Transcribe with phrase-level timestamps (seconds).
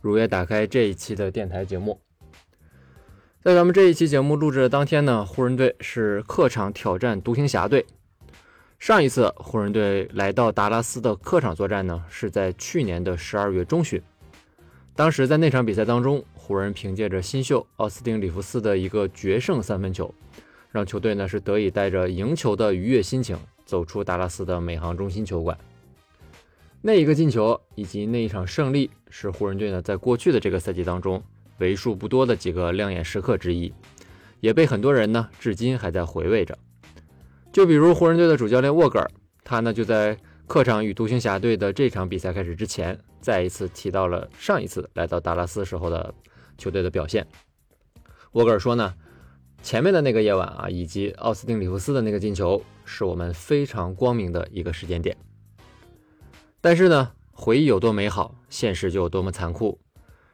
[0.00, 2.00] 如约打开这一期的电台节目。
[3.42, 7.86] 在咱们这一期节目录制的当天呢，湖人队是客场挑战独行侠队。
[8.78, 14.00] 上一次湖人队来到达拉斯的客场作战呢，是在去年的十二月中旬。
[14.94, 20.12] 当时在那场比赛当中，湖人凭借着新秀奥斯汀·里弗斯的一个决胜三分球，
[20.70, 25.56] 让球队呢是得以带着赢球的愉悦心情走出达拉斯的美航中心球馆。
[26.80, 31.22] 那一个进球以及那一场胜利，是湖人队呢在过去的这个赛季当中
[31.58, 33.72] 为数不多的几个亮眼时刻之一，
[34.40, 36.56] 也被很多人呢至今还在回味着。
[37.52, 39.10] 就比如湖人队的主教练沃格尔，
[39.44, 46.14] 他呢就在客场与独行侠队的这场比赛开始之前，再一次提到了上一次来到达拉斯时候的。
[46.60, 47.24] 球队的表现，
[48.32, 48.92] 沃格尔说呢，
[49.62, 55.16] 前面的那个夜晚啊，以及奥斯汀·里弗斯的那个进球，是我们非常光明的一个时间点。
[56.68, 59.80] 但是呢，回忆有多美好，现实就有多么残酷。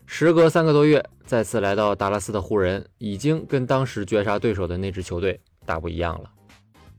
[0.04, 6.28] 时隔三个多月，再次来到达拉斯的湖人，已经跟当时绝杀对手的那支球队大不一样了。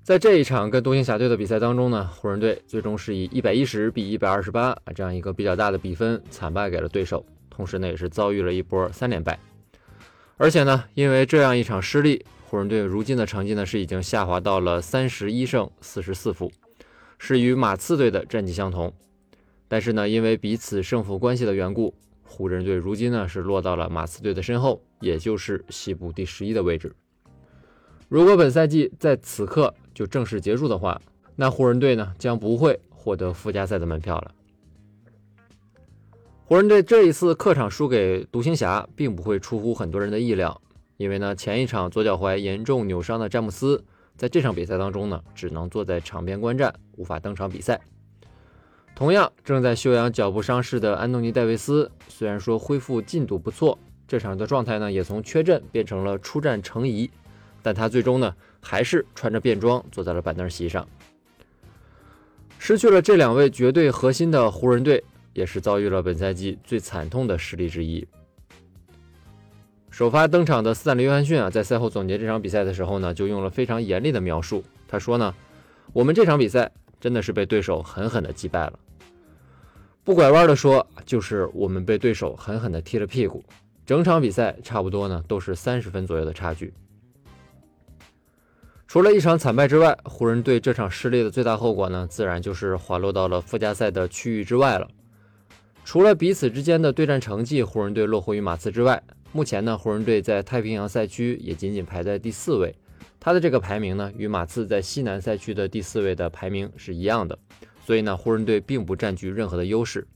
[0.03, 7.25] 在这一场跟独行侠队的比赛当中呢，湖人队最终是以一百一十比一百二十八啊这样一个比较大的比分惨败给了对手。
[7.49, 9.37] 同时呢，也是遭遇了一波三连败，
[10.37, 16.49] 而且呢，因为这样一场失利，湖人队如今的成绩呢是已经下滑到了三十一胜四十四负，
[17.17, 18.93] 是与马刺队的战绩相同。
[19.75, 26.95] 但是呢，因为彼此胜负关系的缘故，湖人队如今呢是落到了马刺队的身后，也就是西部第十一的位置。
[28.07, 31.01] 如果本赛季在此刻就正式结束的话，
[31.35, 34.31] 那湖人队呢将不会获得附加赛的门票了。
[36.45, 40.61] 湖人队这一次客场输给独行侠，并不会出乎很多人的意料，
[40.95, 43.83] 因为呢，前一场左脚踝严重扭伤的詹姆斯，
[44.15, 47.81] 在这场比赛当中呢，只能坐在场边观战，无法登场比赛。
[48.95, 57.11] 同样，正在休养脚部伤势的安东尼·戴维斯，虽然说恢复进度不错，这场的状态呢，也从缺阵变成了出战成疑，
[57.61, 60.87] 但他最终呢，还是穿着便装坐在了板凳席上。
[62.57, 65.03] 失去了这两位绝对核心的湖人队。
[65.35, 68.07] 也是遭遇了本赛季最惨痛的失利之一。
[69.91, 74.63] 首发登场的斯坦利·约翰逊啊，在赛后总结这场比赛的时候呢，就用了非常严厉的描述。
[74.87, 75.35] 他说呢
[75.91, 76.71] ：“我们这场比赛
[77.05, 78.79] 真的是被对手狠狠的击败了。
[80.03, 83.43] 不拐弯的说，就是我们被对手狠狠的踢了屁股。
[83.85, 86.73] 整场比赛差不多呢，都是三十分左右的差距。”
[88.89, 94.87] 除了一场惨败之外，湖人队这场失利的最大后果呢，自然就是滑落到了附加赛的区域之外了。
[95.83, 102.75] 除了彼此之间的对战成绩，湖人队落后于马刺之外，目前呢，湖人队在太平洋赛区也仅仅排在第四位。
[103.19, 107.37] 他的这个排名呢，与马刺在西南赛区的第四位的排名是一样的。
[107.83, 110.07] 所以呢，湖人队并不占据任何的优势。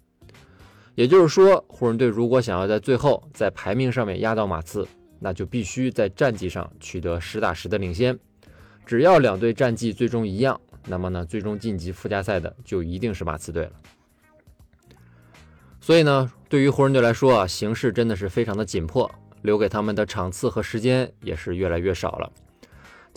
[0.96, 4.88] 也就是说，湖人队如果想要在最后在排名上面压到马刺，
[5.20, 8.18] 那就必须在战绩上取得实打实的领先。
[8.86, 13.72] 只要两队战绩最终一样，那么呢，最终晋级附加赛的就一定是马刺队了。
[15.80, 19.10] 所以呢，对于湖人队来说啊，形势真的是非常的紧迫，
[19.44, 22.32] 留给他们的场次和时间也是越来越少了。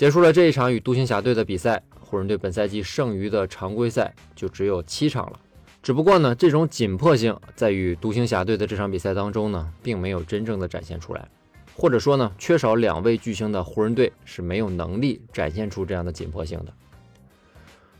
[0.02, 5.38] 结束了这一场与独行侠队的比赛，湖人队本赛季剩余的常规赛就只有七场了。
[5.80, 11.28] 只不过呢，这种紧迫性在与独行侠队的这场比赛当中呢，并没有真正的展现出来，
[11.76, 16.74] 或者说呢，缺少两位巨星的湖人队是没有能力展现出这样的紧迫性的。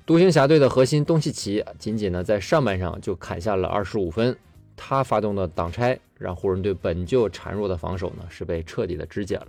[0.04, 4.36] 独行侠队的核心东契奇仅仅呢在上半场就砍下了二十五分。
[4.74, 9.46] 他发动的挡拆，让湖人队本就孱弱的防守呢，是被彻底的肢解了。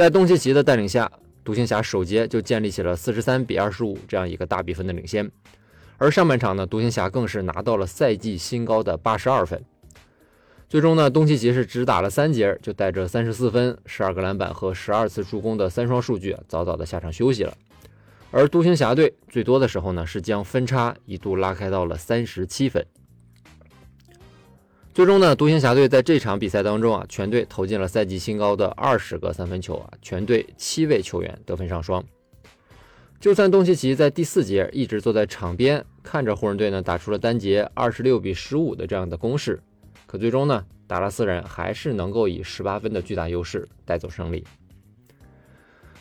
[0.00, 1.12] 在东契奇的带领下，
[1.44, 5.30] 独行侠首节就建立起了四十三比二十五这样一个大比分的领先。
[5.98, 9.62] 而上半场呢，独行侠更是拿到了赛季新高的八十二分。
[10.70, 17.52] 最终呢，东契奇是只打了三节，就带着三十四分、十二个篮板和十二次助攻的三双数据，早早的下场休息了。
[18.30, 22.82] 而独行侠队最多的时候呢，是将分差一度拉开到了三十七分。
[24.92, 32.04] 最终呢，独行侠队在这场比赛当中啊，全队投进了赛季新高的二十个三分球啊，全队七位球员得分上双。
[33.20, 39.62] 就算东契奇在第四节一直坐在场边看着湖人队呢打出了单节二十六比十五的这样的攻势，
[40.06, 44.44] 可最终呢，达拉斯人还是能够以十八分的巨大优势带走胜利。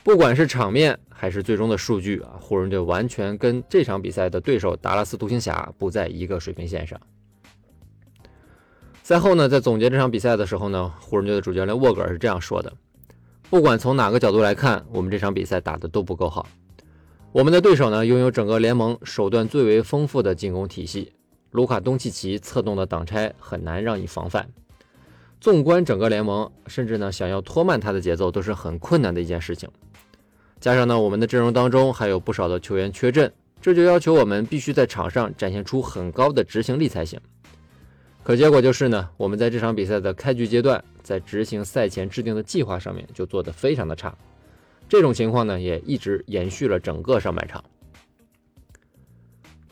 [0.03, 6.99] 不管是场面还是最终的数据啊，湖人队完全跟这场比赛的对手达拉斯独行侠不在一个水平线上。
[9.09, 12.71] 赛后呢，在总结这场比赛的时候呢，湖人队的主教练沃格尔是这样说的
[13.49, 16.47] ：“不管从哪个角度来看，我们这场比赛打的都不够好。
[17.31, 21.11] 我们的对手呢，拥有整个联盟手段最为丰富的进攻体系，
[21.49, 24.47] 卢卡东契奇策动的挡拆很难让你防范。
[25.41, 29.67] 纵观整个联盟，甚至呢，想要拖慢他的节奏都是很困难的一件事情。”
[30.61, 37.19] 加上呢，我们的阵容当中还有不少的球员缺阵，这就要求我们必须在场上展现出很高的执行力才行。
[38.23, 44.15] 可结果就是呢，我们在这场比赛的开局阶段，在执行赛前制定的计划上面就做得非常的差。
[44.87, 47.63] 这种情况呢，也一直延续了整个上半场。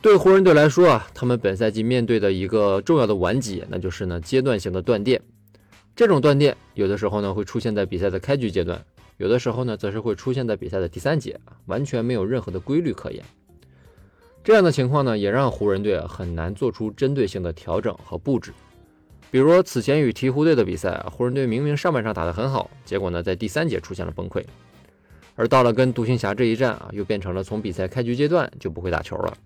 [0.01, 5.21] 对湖人队来说啊，他们本赛季面对的一个重要的顽疾，那就是呢阶段性的断电。
[5.95, 8.83] 这种断电有的时候呢会出现在比赛的开局阶段。
[9.17, 13.23] 有的时候呢，则是会出现在比赛的第三节啊，完全没有任何的规律可言。
[14.47, 18.53] 这样的情况呢，也让湖人队啊很难做出针对性的调整和布置。
[19.29, 24.41] 比如此前与鹈鹕队的比赛啊，湖人队明明上半场打得很好，结果呢在第三节出现了崩溃。
[25.35, 29.38] 而到了跟独行侠这一战啊，又变成了从比赛开局阶段就不会打球了。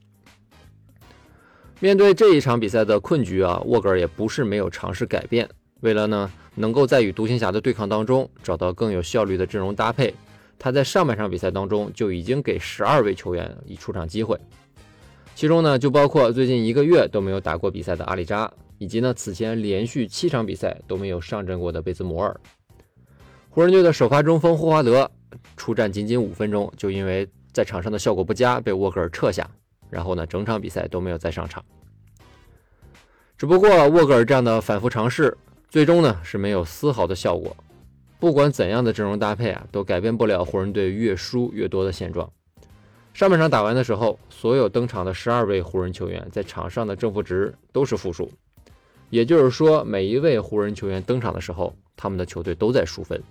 [1.80, 5.50] 面对这一场比赛的困局啊，沃格尔也不是没有尝试改变。
[5.80, 10.14] 为了呢，能够在与独行侠的对抗当中找到更有效率的阵容搭配，
[10.60, 14.40] 他在上半场比赛当中就已经给十二位球员以出场机会，
[15.36, 22.40] 其中呢就包括最近一个月都没有打过比赛的阿里扎，以及呢此前连续七场比赛都没有上阵过的贝兹摩尔。
[23.50, 25.10] 湖人队的首发中锋霍华德
[25.58, 29.50] 出战仅仅五分钟，就因为在场上的效果不佳被沃格尔撤下，
[29.90, 31.64] 然后呢整场比赛都没有再上场。
[33.38, 35.38] 只不过沃格尔这样的反复尝试。
[35.70, 37.56] 最终呢是没有丝毫的效果，
[38.20, 42.30] 不管怎样的阵容搭配啊，都改变不了湖人队越输越多的现状。
[43.14, 48.32] 上半场打完的时候，所有登场的十二位湖人球员在场上的正负值都是负数，
[49.10, 53.22] 也就是说，每一位湖人球员登场的时候，他们的球队都在输分。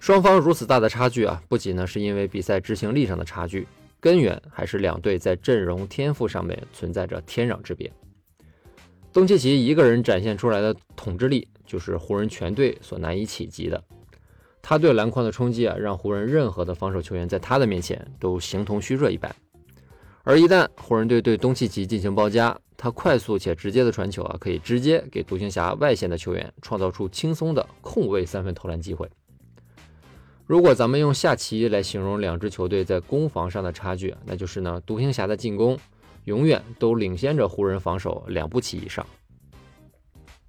[0.00, 3.66] 双方如此大的差距啊，不仅呢是因为比赛执行力上的差距，
[4.00, 7.90] 根源还是两队在阵容天赋上面存在着天壤之别。
[9.12, 13.82] 东契奇一个人展现出来的统治力，就是湖人全队所难以企及的。
[14.66, 19.30] 他对篮筐的冲击啊，让湖人任何的防守球员在他的面前都形同虚设一般。
[20.22, 29.06] 而一旦湖人队对东契奇进行包夹，他快速且直接的传球啊，可以直接给独行侠外线的球员创造出轻松的空位三分投篮机会。
[30.46, 35.78] 如果咱们用下棋来形容两支球队在攻防上的差距，那就是呢，独行侠的进攻。
[36.24, 39.06] 永远都领先着湖人防守两步棋以上。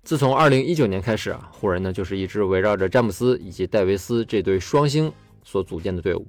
[0.06, 5.12] 自从二零一九年开始啊，湖人呢就是一支围绕着詹姆斯以及戴维斯这对双星
[5.44, 6.28] 所组建的队伍。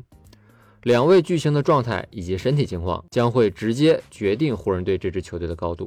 [0.85, 5.87] 两位巨星的状态以及身体情况将会直接决定湖人队这支球队的高度。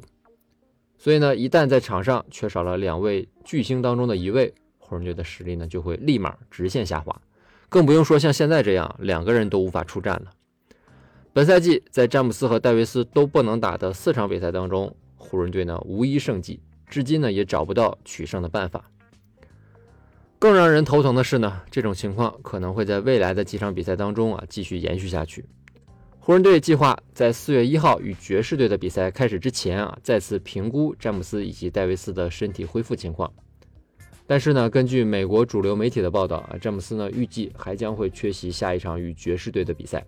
[1.00, 7.20] 所以呢，一旦在场上缺少了两位巨星当中的一位，湖人队的实力呢就会立马直线下滑，
[7.70, 10.30] 更不用说像现在这样两个人都无法出战了。
[11.34, 16.60] 本赛季在詹姆斯和戴维斯都不能打的四场比赛当中，湖人队呢无一胜绩，
[16.90, 18.84] 至今呢也找不到取胜的办法。
[20.40, 25.46] 更让人头疼的是呢，这种情况可能会在未来的几场比赛当中啊继续延续下去。
[26.20, 33.32] 湖人队计划在四月一号与爵士队的比赛开始之前啊，再次评估詹姆斯以及戴维斯的身体恢复情况。
[34.28, 40.06] 但是呢，根据美国主流媒体的报道啊，詹姆斯呢预计还将会缺席下一场与爵士队的比赛。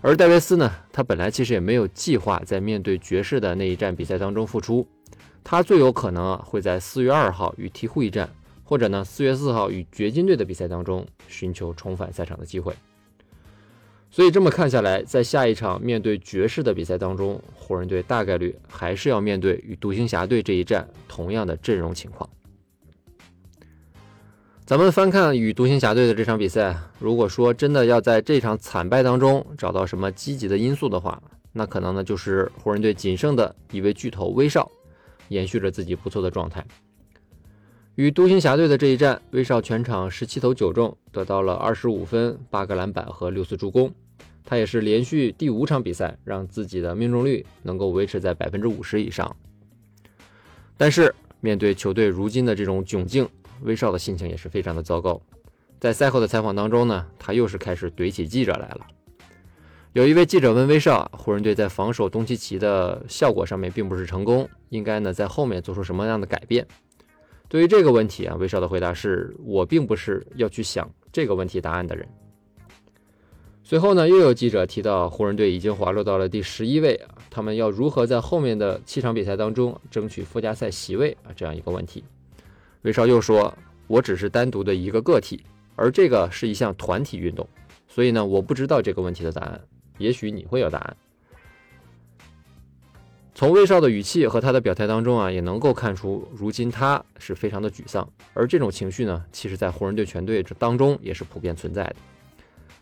[0.00, 4.88] 而戴维斯呢，他本来其实也没有计划在面对爵士的那一战比赛当中复出，
[5.48, 8.28] 他最有可能啊会在四月二号与鹈鹕一战，
[8.64, 12.74] 或者呢四月四号与掘金队的比赛当中寻求重返赛场的机会。
[14.10, 22.28] 所以这么看下来，在下一场面对爵士的比赛当中，湖人队大概率还是要面对与独行侠队这一战同样的阵容情况。
[24.64, 31.22] 咱们翻看与独行侠队的这场比赛，如果说真的要在这场惨败当中找到什么积极的因素的话，
[31.52, 34.68] 那可能呢就是湖人队仅剩的一位巨头威少，
[35.28, 36.64] 延续着自己不错的状态。
[37.94, 43.90] 与独行侠队的这一战，威少全场十七投九中，得到了二十五分、八个篮板和六次助攻。
[44.44, 49.34] 他也是连续第五场比赛让自己的命中率能够维持在百分之五十以上。
[50.76, 53.28] 但是面对球队如今的这种窘境，
[53.62, 55.20] 威少的心情也是非常的糟糕，
[55.80, 58.86] 在赛后的采访当中呢，他又是开始怼起记者来了。
[59.96, 66.66] 有一位记者问威少，湖人队在防守东契奇的效果上面并不是成功，应该呢在后面做出什么样的改变？
[67.48, 72.06] 对于这个问题啊，威少的回答是：我并不是要去想这个问题答案的人。
[73.62, 82.04] 随后呢，又有记者提到湖人队已经滑落到了第十一位啊，他们要如何在后面的七场比赛当中争取附加赛席位啊这样一个问题。
[82.82, 85.42] 威少又说：我只是单独的一个个体，
[85.74, 87.48] 而这个是一项团体运动，
[87.88, 89.58] 所以呢，我不知道这个问题的答案。
[89.98, 90.96] 也许你会有答案。
[93.34, 98.08] 从魏少的语气和他的表态当中啊，也能够看出，如今他是非常的沮丧。
[98.32, 101.96] 而这种情绪呢，其实在湖人队全队当中也是普遍存在的。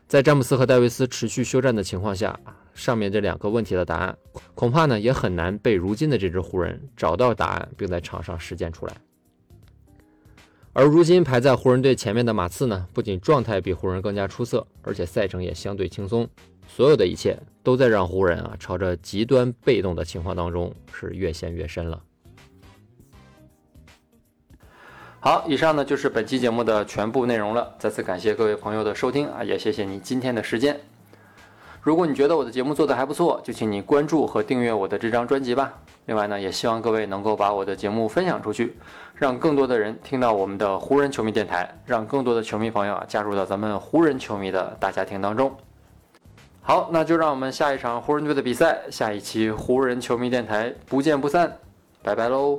[0.06, 2.38] 在詹姆斯和戴维斯持续休战的情况下，
[2.72, 4.16] 上面这两个问题的答案，
[4.54, 8.94] 恐怕呢也很难被如今的这支湖人找到答案，并在场上实践出来。
[10.72, 16.28] 而如今排在湖人队前面的马刺呢，不仅状态比湖人更加出色，而且赛程也相对轻松。
[16.66, 22.02] 所有的一切都在让湖人啊朝着极端被动的情况当中是越陷越深了。
[25.20, 27.74] 好，以上呢就是本期节目的全部内容了。
[27.78, 30.78] 再次感谢各位朋友的收听啊，也谢谢你今天的时间。
[31.80, 35.72] 如果你觉得我的节目做得还不错，就请你关注和订阅我的这张专辑吧。
[36.06, 38.76] 另外呢，也希望各位能够把我的节目分享出去，
[39.14, 45.54] 让更多的人听到我们的湖人球迷电台，让更多的球迷朋友啊加入到咱们湖人球迷的大家庭当中。
[46.66, 51.58] 好，那就让我们下一场湖人队的比赛，下一期湖人球迷电台不见不散，
[52.02, 52.58] 拜拜喽。